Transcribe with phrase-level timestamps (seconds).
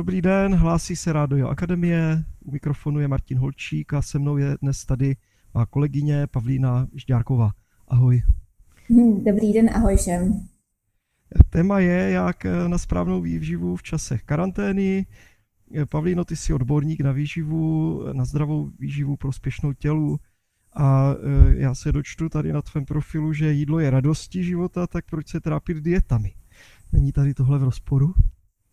[0.00, 4.56] Dobrý den, hlásí se Rádio Akademie, u mikrofonu je Martin Holčík a se mnou je
[4.62, 5.16] dnes tady
[5.54, 7.50] má kolegyně Pavlína Žďárková.
[7.88, 8.22] Ahoj.
[8.90, 10.48] Hm, dobrý den, ahoj všem.
[11.50, 15.06] Téma je, jak na správnou výživu v časech karantény.
[15.88, 20.18] Pavlíno, ty jsi odborník na výživu, na zdravou výživu prospěšnou tělu
[20.76, 21.14] a
[21.56, 25.40] já se dočtu tady na tvém profilu, že jídlo je radostí života, tak proč se
[25.40, 26.32] trápit dietami?
[26.92, 28.14] Není tady tohle v rozporu?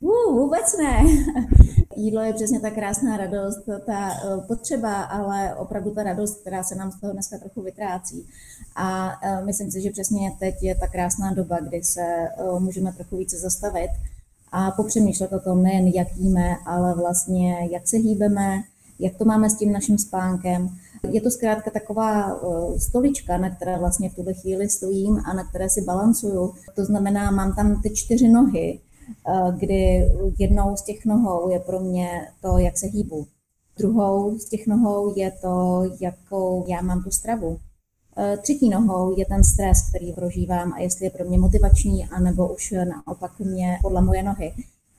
[0.02, 1.06] Uh, vůbec ne.
[1.96, 6.76] Jídlo je přesně ta krásná radost, ta uh, potřeba, ale opravdu ta radost, která se
[6.76, 8.28] nám z toho dneska trochu vytrácí.
[8.76, 12.94] A uh, myslím si, že přesně teď je ta krásná doba, kdy se uh, můžeme
[12.94, 13.92] trochu více zastavit
[14.52, 18.64] a popřemýšlet o tom nejen, jak jíme, ale vlastně jak se hýbeme,
[19.00, 20.70] jak to máme s tím naším spánkem.
[21.10, 22.40] Je to zkrátka taková
[22.78, 26.54] stolička, na které vlastně v tuhle chvíli stojím a na které si balancuju.
[26.76, 28.80] To znamená, mám tam ty čtyři nohy,
[29.60, 33.28] kdy jednou z těch nohou je pro mě to, jak se hýbu.
[33.78, 37.60] Druhou z těch nohou je to, jakou já mám tu stravu.
[38.42, 42.72] Třetí nohou je ten stres, který prožívám a jestli je pro mě motivační, anebo už
[42.72, 44.54] naopak mě podlamuje nohy.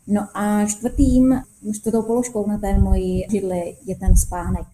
[0.07, 1.43] No a čtvrtým,
[1.75, 4.67] čtvrtou položkou na té mojí židli je ten spánek,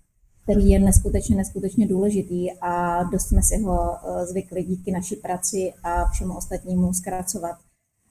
[0.42, 6.09] který je neskutečně, neskutečně důležitý a dost jsme si ho zvykli díky naší práci a
[6.09, 7.56] všemu ostatnímu zkracovat.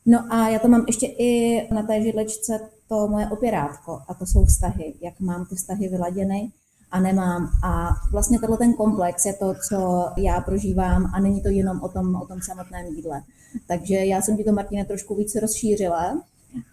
[0.06, 4.26] No a já to mám ještě i na té židlečce to moje opěrátko a to
[4.26, 6.52] jsou vztahy, jak mám ty vztahy vyladěny
[6.92, 7.50] a nemám.
[7.64, 11.90] A vlastně tenhle ten komplex je to, co já prožívám a není to jenom o
[11.90, 13.23] tom, o tom samotném jídle.
[13.68, 16.22] Takže já jsem ti to, Martine, trošku více rozšířila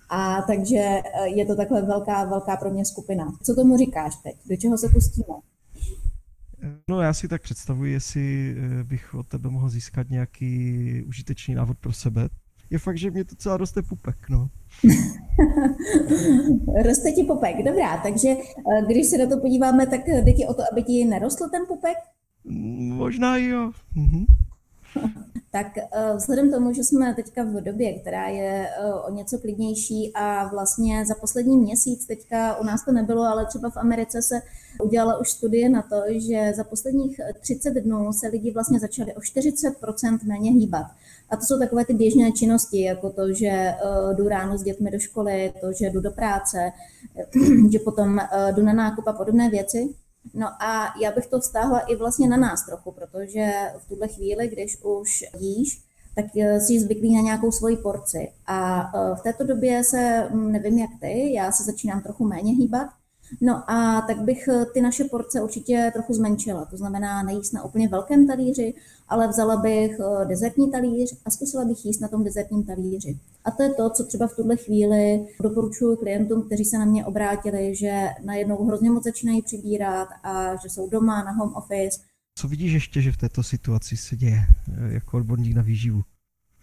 [0.09, 3.33] a takže eh, je to takhle velká, velká pro mě skupina.
[3.43, 4.37] Co tomu říkáš teď?
[4.51, 5.35] Do čeho se pustíme?
[6.89, 11.79] No já si tak představuji, jestli eh, bych od tebe mohl získat nějaký užitečný návod
[11.79, 12.29] pro sebe,
[12.71, 14.49] je fakt, že mě to celá roste pupek, no.
[16.87, 20.55] roste ti pupek, dobrá, takže eh, když se na to podíváme, tak jde ti o
[20.55, 21.97] to, aby ti nerostl ten pupek?
[22.45, 23.71] Možná jo.
[23.95, 24.27] Mhm.
[25.53, 30.13] Tak eh, vzhledem tomu, že jsme teďka v době, která je eh, o něco klidnější
[30.15, 34.43] a vlastně za poslední měsíc, teďka u nás to nebylo, ale třeba v Americe se
[34.83, 39.21] udělala už studie na to, že za posledních 30 dnů se lidi vlastně začali o
[39.21, 40.87] 40% méně hýbat.
[41.31, 44.91] A to jsou takové ty běžné činnosti, jako to, že uh, jdu ráno s dětmi
[44.91, 46.73] do školy, to, že jdu do práce,
[47.73, 48.21] že potom
[48.51, 49.95] jdu na nákup a podobné věci.
[50.35, 54.49] No a já bych to vztáhla i vlastně na nás trochu, protože v tuhle chvíli,
[54.49, 58.33] když už jíš, tak eh, jsi zvyklý na nějakou svoji porci.
[58.47, 62.89] A v této době se, hm, nevím jak ty, já se začínám trochu méně hýbat,
[63.41, 66.65] No a tak bych eh, ty naše porce určitě trochu zmenšila.
[66.65, 68.75] To znamená nejíst na úplně velkém talíři,
[69.09, 73.19] ale vzala bych eh, dezertní talíř a zkusila bych jíst na tom dezertním talíři.
[73.45, 77.07] A to je to, co třeba v tuhle chvíli doporučuji klientům, kteří se na mě
[77.07, 82.01] obrátili, že najednou hrozně moc začínají přibírat a že jsou doma na home office.
[82.39, 86.03] Co vidíš ještě, že v této situaci se děje eh, jako odborník na výživu?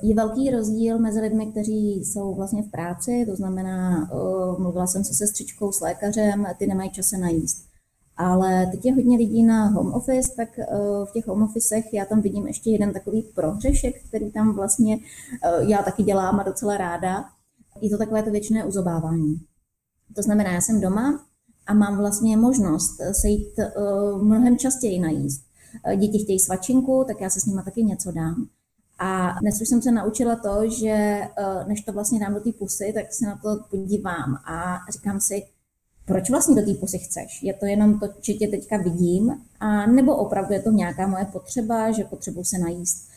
[0.01, 5.03] Je velký rozdíl mezi lidmi, kteří jsou vlastně v práci, to znamená, uh, mluvila jsem
[5.03, 7.65] se sestřičkou, s lékařem, ty nemají čas se najíst.
[8.17, 12.05] Ale teď je hodně lidí na home office, tak uh, v těch home officech já
[12.05, 16.77] tam vidím ještě jeden takový prohřešek, který tam vlastně uh, já taky dělám a docela
[16.77, 17.25] ráda.
[17.81, 19.35] Je to takové to věčné uzobávání.
[20.15, 21.25] To znamená, já jsem doma
[21.67, 23.59] a mám vlastně možnost se jít
[24.21, 25.41] mnohem častěji najíst.
[25.97, 28.47] Děti chtějí svačinku, tak já se s nimi taky něco dám.
[28.99, 32.51] A dnes už jsem se naučila to, že eh, než to vlastně dám do té
[32.51, 35.43] pusy, tak se na to podívám a říkám si,
[36.05, 37.43] proč vlastně do té pusy chceš?
[37.43, 41.25] Je to jenom to, že tě teďka vidím, a nebo opravdu je to nějaká moje
[41.25, 43.09] potřeba, že potřebuji se najíst?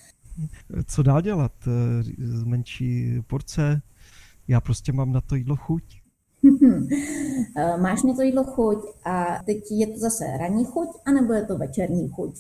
[0.87, 1.53] Co dál dělat?
[2.19, 3.83] Z menší porce?
[4.49, 5.85] Já prostě mám na to jídlo chuť.
[7.57, 11.45] Eh, máš na to jídlo chuť a teď je to zase ranní chuť, anebo je
[11.45, 12.31] to večerní chuť?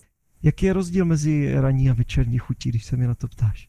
[0.42, 3.68] Jaký je rozdíl mezi ranní a večerní chutí, když se mi na to ptáš?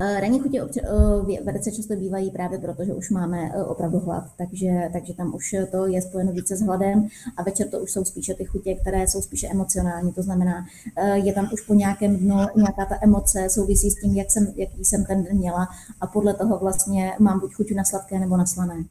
[0.00, 4.24] Eh, ranní chutě eh, velice často bývají právě proto, že už máme eh, opravdu hlad,
[4.36, 8.04] takže, takže tam už to je spojeno více s hladem a večer to už jsou
[8.04, 10.66] spíše ty chutě, které jsou spíše emocionální, to znamená,
[11.14, 14.84] je tam už po nějakém dnu nějaká ta emoce souvisí s tím, jak jsem, jaký
[14.84, 15.68] jsem ten den měla
[16.00, 18.84] a podle toho vlastně mám buď chuť na sladké nebo na slané.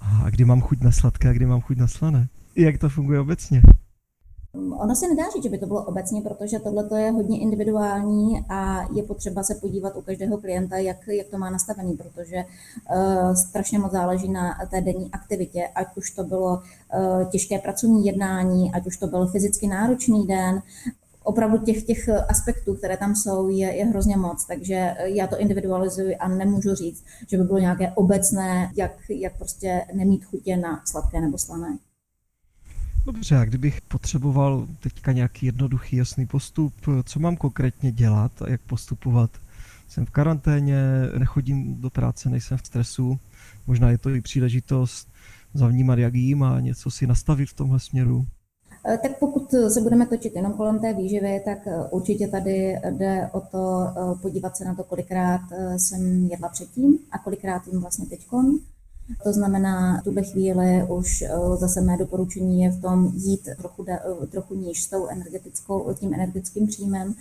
[0.00, 2.28] A kdy mám chuť na sladké a kdy mám chuť na slané?
[2.56, 3.62] Jak to funguje obecně?
[4.54, 8.88] Ono se nedá říct, že by to bylo obecně, protože tohle je hodně individuální a
[8.92, 13.78] je potřeba se podívat u každého klienta, jak, jak to má nastavený, protože uh, strašně
[13.78, 18.86] moc záleží na té denní aktivitě, ať už to bylo uh, těžké pracovní jednání, ať
[18.86, 20.62] už to byl fyzicky náročný den,
[21.24, 26.16] opravdu těch, těch aspektů, které tam jsou, je, je hrozně moc, takže já to individualizuji
[26.16, 31.20] a nemůžu říct, že by bylo nějaké obecné, jak, jak prostě nemít chutě na sladké
[31.20, 31.78] nebo slané.
[33.06, 36.74] Dobře, a kdybych potřeboval teďka nějaký jednoduchý, jasný postup,
[37.04, 39.30] co mám konkrétně dělat a jak postupovat?
[39.88, 40.76] Jsem v karanténě,
[41.18, 43.18] nechodím do práce, nejsem v stresu,
[43.66, 45.08] možná je to i příležitost
[45.54, 48.26] zavnímat, jak jím a něco si nastavit v tomhle směru.
[48.88, 53.30] Eh, tak pokud se budeme točit jenom kolem té výživy, tak eh, určitě tady jde
[53.32, 55.40] o to eh, podívat se na to, kolikrát
[55.76, 58.58] jsem jedla předtím a kolikrát jim vlastně teďkon.
[59.24, 61.24] To znamená, v tuhle chvíli už
[61.56, 63.86] zase mé doporučení je v tom jít trochu,
[64.30, 67.14] trochu níž s tou energetickou, tím energetickým příjmem.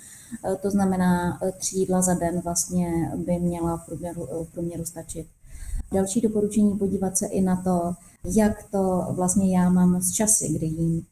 [0.62, 5.28] To znamená, tři jídla za den vlastně by měla v průměru, v průměru stačit.
[5.94, 7.94] Další doporučení podívat se i na to,
[8.26, 11.06] jak to vlastně já mám z časy, kdy jím.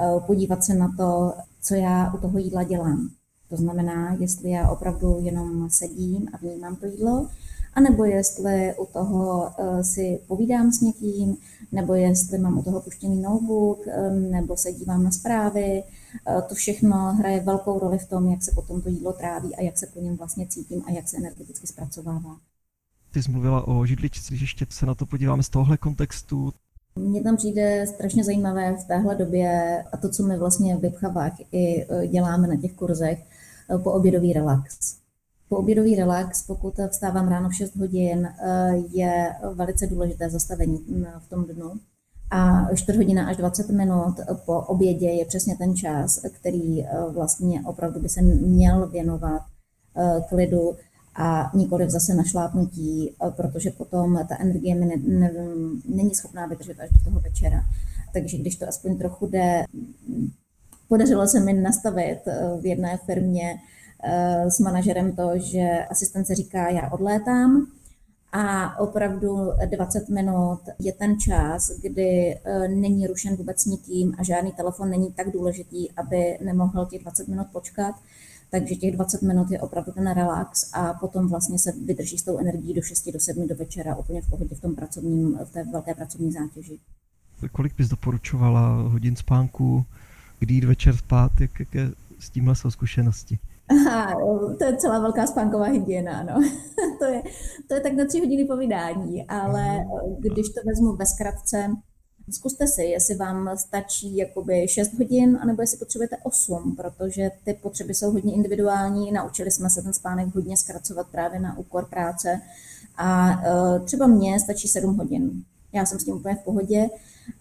[0.00, 3.10] Eh, podívat se na to, co já u toho jídla dělám.
[3.50, 7.28] To znamená, jestli já opravdu jenom sedím a vnímám to jídlo,
[7.76, 11.36] anebo jestli u toho eh, si povídám s někým,
[11.72, 15.82] nebo jestli mám u toho puštěný notebook, eh, nebo se dívám na zprávy.
[16.48, 19.78] To všechno hraje velkou roli v tom, jak se potom to jídlo tráví a jak
[19.78, 22.36] se po něm vlastně cítím a jak se energeticky zpracovává.
[23.12, 26.52] Ty jsi mluvila o židličce, když ještě se na to podíváme z tohle kontextu,
[26.96, 31.32] mně tam přijde strašně zajímavé v téhle době a to, co my vlastně v Vipchavách
[31.52, 33.24] i e, děláme na těch kurzech,
[33.82, 34.96] po obědový relax.
[35.48, 38.32] Po obědový relax, pokud vstávám ráno v 6 hodin, e,
[38.92, 40.78] je velice důležité zastavení
[41.18, 41.72] v tom dnu.
[42.30, 44.14] A 4 hodina až 20 minut
[44.44, 49.42] po obědě je přesně ten čas, který vlastně opravdu by se měl věnovat
[50.28, 50.76] klidu
[51.16, 55.32] a nikoliv zase našlápnutí, eh, protože potom ta energie mi ne, ne,
[55.88, 57.64] není schopná vydržet až do toho večera.
[58.12, 59.64] Takže když to aspoň trochu jde,
[60.88, 63.58] podařilo se mi nastavit eh, v jedné firmě eh,
[64.48, 67.66] s manažerem to, že asistence říká, já odlétám,
[68.32, 72.38] a opravdu 20 minut je ten čas, kdy
[72.68, 77.46] není rušen vůbec nikým a žádný telefon není tak důležitý, aby nemohl těch 20 minut
[77.52, 77.94] počkat.
[78.50, 82.38] Takže těch 20 minut je opravdu ten relax a potom vlastně se vydrží s tou
[82.38, 85.64] energií do 6 do 7 do večera úplně v pohodě v tom pracovním, v té
[85.64, 86.78] velké pracovní zátěži.
[87.52, 89.84] Kolik bys doporučovala hodin spánku,
[90.38, 93.38] kdy jít večer spát, jak, jaké s tímhle jsou zkušenosti?
[93.68, 94.14] Aha,
[94.58, 96.34] to je celá velká spánková hygiena, no.
[96.98, 97.22] to, je,
[97.68, 99.84] to je tak na tři hodiny povídání, ale
[100.18, 101.76] když to vezmu ve zkratce,
[102.30, 107.94] Zkuste si, jestli vám stačí jakoby 6 hodin, anebo jestli potřebujete 8, protože ty potřeby
[107.94, 109.12] jsou hodně individuální.
[109.12, 112.40] Naučili jsme se ten spánek hodně zkracovat právě na úkor práce.
[112.96, 115.44] A e, třeba mně stačí 7 hodin.
[115.72, 116.88] Já jsem s tím úplně v pohodě.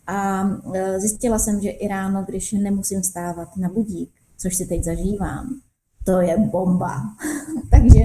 [0.07, 4.83] A e, zjistila jsem, že i ráno, když nemusím stávat na budík, což si teď
[4.83, 5.59] zažívám,
[6.05, 7.01] to je bomba.
[7.71, 7.99] Takže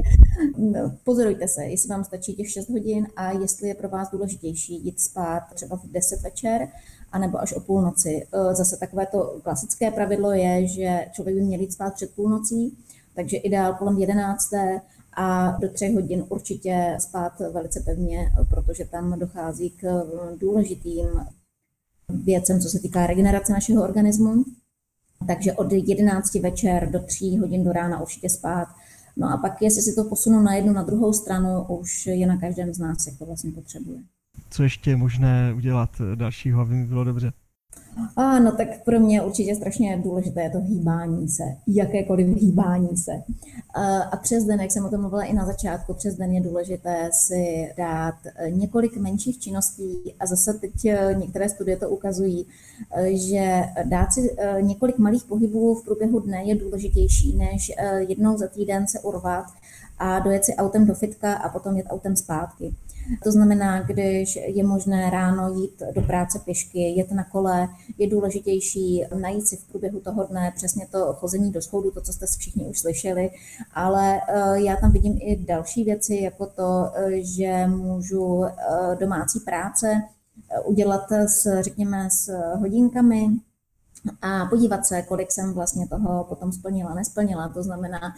[0.58, 4.84] no, pozorujte se, jestli vám stačí těch 6 hodin a jestli je pro vás důležitější
[4.84, 6.68] jít spát třeba v 10 večer,
[7.12, 8.26] anebo až o půlnoci.
[8.32, 12.78] E, zase takové to klasické pravidlo je, že člověk by měl jít spát před půlnocí,
[13.14, 14.50] takže ideál kolem 11.
[15.14, 20.04] a do 3 hodin určitě spát velice pevně, protože tam dochází k
[20.38, 21.06] důležitým
[22.08, 24.44] věcem, co se týká regenerace našeho organismu
[25.26, 28.68] takže od 11 večer do 3 hodin do rána určitě spát.
[29.16, 32.36] No a pak, jestli si to posunu na jednu, na druhou stranu, už je na
[32.36, 33.98] každém z nás, jak to vlastně potřebuje.
[34.50, 37.32] Co ještě je možné udělat dalšího, aby mi bylo dobře?
[38.16, 43.12] Ano, tak pro mě určitě strašně důležité je to hýbání se, jakékoliv hýbání se.
[44.12, 47.10] A přes den, jak jsem o tom mluvila i na začátku, přes den je důležité
[47.12, 52.46] si dát e, několik menších činností a zase teď e, některé studie to ukazují,
[52.96, 57.72] e, že dát si několik malých pohybů v průběhu dne je důležitější, než
[58.08, 59.44] jednou za týden se urvat
[60.00, 62.74] a dojet si autem do fitka a potom jet autem zpátky.
[63.22, 69.04] To znamená, když je možné ráno jít do práce pěšky, jet na kole, je důležitější
[69.20, 72.64] najít si v průběhu toho dne přesně to chození do schoudu, to, co jste všichni
[72.64, 73.30] už slyšeli,
[73.74, 78.52] ale eh, já tam vidím i další věci, jako to, eh, že můžu eh,
[79.00, 80.02] domácí práce
[80.64, 83.26] udělat s, řekněme, s hodinkami,
[84.22, 87.48] a podívat se, kolik jsem vlastně toho potom splnila, nesplnila.
[87.48, 88.14] To znamená,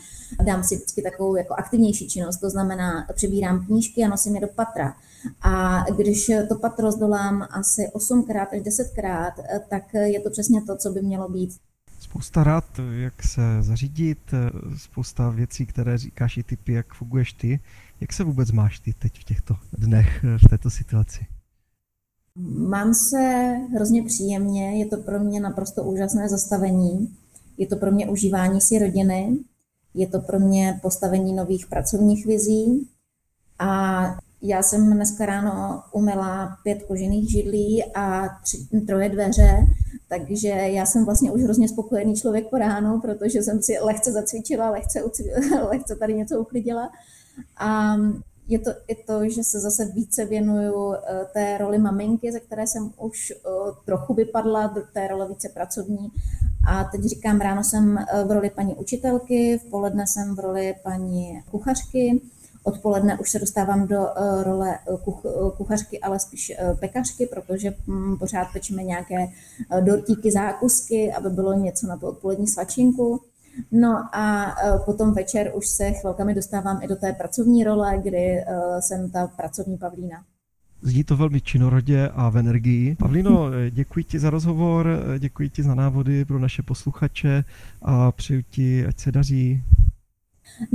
[0.47, 4.49] dám si vždycky takovou jako aktivnější činnost, to znamená, přebírám knížky a nosím je do
[4.57, 4.97] patra.
[5.43, 9.33] A když to patro zdolám asi 8krát až 10krát,
[9.69, 11.57] tak je to přesně to, co by mělo být.
[12.01, 14.19] Spousta rád, jak se zařídit,
[14.77, 17.61] spousta věcí, které říkáš i typy, jak funguješ ty.
[18.01, 21.27] Jak se vůbec máš ty teď v těchto dnech, v této situaci?
[22.57, 23.19] Mám se
[23.75, 27.17] hrozně příjemně, je to pro mě naprosto úžasné zastavení,
[27.59, 29.39] Je to pro mě užívání si rodiny,
[29.95, 32.89] je to pro mě postavení nových pracovních vizí
[33.59, 34.03] a
[34.43, 39.67] já jsem dneska ráno umila pět kožených židlí a tři, troje dveře,
[40.09, 44.71] takže já jsem vlastně už hrozně spokojený člověk po ránu, protože jsem si lehce zacvičila,
[44.71, 45.03] lehce,
[45.71, 46.91] lehce tady něco uklidila.
[47.57, 47.97] A
[48.49, 52.67] je to i to, že se zase více věnuju eh, té roli maminky, ze které
[52.67, 53.51] jsem už eh,
[53.85, 56.09] trochu vypadla, do té role více pracovní.
[56.69, 60.75] A teď říkám, ráno jsem eh, v roli paní učitelky, v poledne jsem v roli
[60.83, 62.21] paní kuchařky,
[62.65, 64.07] Odpoledne už se dostávám do
[64.43, 64.79] role
[65.57, 69.29] kuchařky, ale spíš pekařky, protože hm, pořád pečíme nějaké
[69.81, 73.21] dortíky, zákusky, aby bylo něco na tu odpolední svačinku.
[73.73, 78.17] No a e, potom večer už se chvilkami dostávám i do té pracovní role, kdy
[78.17, 78.45] e,
[78.81, 80.25] jsem ta pracovní Pavlína.
[80.83, 82.97] Zní to velmi činorodě a v energii.
[82.97, 87.45] Pavlino, e, děkuji ti za rozhovor, děkuji ti za návody pro naše posluchače
[87.83, 89.63] a přeju ti, ať se daří.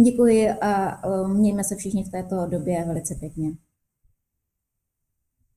[0.06, 3.52] Děkuji a mějme se všichni v této době velice pěkně.